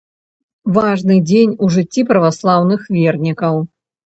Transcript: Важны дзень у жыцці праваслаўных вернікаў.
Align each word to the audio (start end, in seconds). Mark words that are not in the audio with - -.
Важны 0.77 1.17
дзень 1.31 1.53
у 1.67 1.69
жыцці 1.75 2.05
праваслаўных 2.13 2.81
вернікаў. 2.97 3.63